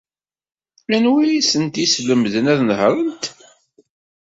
Anwa 0.95 1.17
ay 1.23 1.39
asent-yeslemden 1.39 2.45
ad 2.53 2.59
nehṛent? 2.67 3.23